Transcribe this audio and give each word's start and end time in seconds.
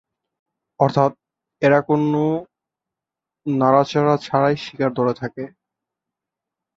অর্থাৎ 0.79 1.11
এরা 1.61 1.79
কোন 1.81 2.01
নাড়াচাড়া 3.45 4.15
ছাড়াই 4.17 4.55
শিকার 4.63 4.91
ধরে 4.93 5.13
থাকে। 5.21 5.43